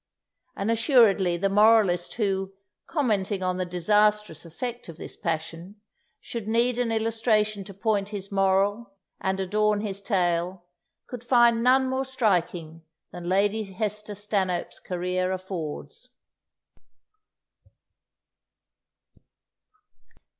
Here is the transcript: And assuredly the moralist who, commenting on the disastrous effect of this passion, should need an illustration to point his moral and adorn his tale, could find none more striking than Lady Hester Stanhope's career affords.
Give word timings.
And 0.55 0.71
assuredly 0.71 1.37
the 1.37 1.47
moralist 1.47 2.15
who, 2.15 2.53
commenting 2.87 3.43
on 3.43 3.57
the 3.57 3.67
disastrous 3.67 4.45
effect 4.45 4.89
of 4.89 4.97
this 4.97 5.15
passion, 5.15 5.75
should 6.19 6.47
need 6.47 6.79
an 6.79 6.91
illustration 6.91 7.63
to 7.65 7.73
point 7.75 8.09
his 8.09 8.31
moral 8.31 8.95
and 9.19 9.39
adorn 9.39 9.81
his 9.81 10.01
tale, 10.01 10.65
could 11.05 11.23
find 11.23 11.61
none 11.61 11.87
more 11.87 12.03
striking 12.03 12.81
than 13.11 13.29
Lady 13.29 13.61
Hester 13.63 14.15
Stanhope's 14.15 14.79
career 14.79 15.31
affords. 15.31 16.09